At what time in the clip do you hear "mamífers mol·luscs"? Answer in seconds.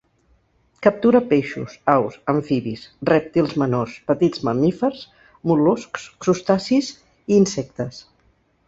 4.49-6.11